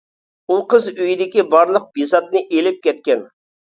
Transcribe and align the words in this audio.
ئۇ 0.53 0.57
قىز 0.71 0.87
ئۆيدىكى 0.95 1.47
بارلىق 1.53 1.87
بىساتنى 2.01 2.47
ئېلىپ 2.53 2.85
كەتكەن. 2.91 3.29